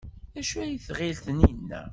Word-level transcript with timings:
D 0.33 0.35
acu 0.39 0.57
ay 0.63 0.75
tɣil 0.85 1.15
Taninna? 1.23 1.81